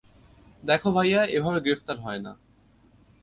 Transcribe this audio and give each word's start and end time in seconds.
দেখো 0.63 0.89
ভাইয়া, 0.91 1.21
এভাবে 1.27 1.59
গ্রেফতার 1.59 1.97
হয় 1.99 2.19
না। 2.19 2.31